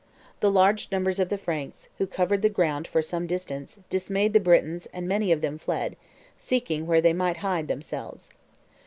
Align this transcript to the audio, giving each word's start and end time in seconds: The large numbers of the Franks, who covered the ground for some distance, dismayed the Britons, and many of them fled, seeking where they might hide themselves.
The 0.39 0.49
large 0.49 0.91
numbers 0.91 1.19
of 1.19 1.29
the 1.29 1.37
Franks, 1.37 1.87
who 1.99 2.07
covered 2.07 2.41
the 2.41 2.49
ground 2.49 2.87
for 2.87 3.03
some 3.03 3.27
distance, 3.27 3.81
dismayed 3.91 4.33
the 4.33 4.39
Britons, 4.39 4.87
and 4.87 5.07
many 5.07 5.31
of 5.31 5.41
them 5.41 5.59
fled, 5.59 5.95
seeking 6.35 6.87
where 6.87 7.01
they 7.01 7.13
might 7.13 7.37
hide 7.37 7.67
themselves. 7.67 8.31